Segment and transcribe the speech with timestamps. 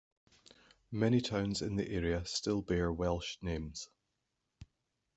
[0.91, 3.87] Many towns in the area still bear Welsh names.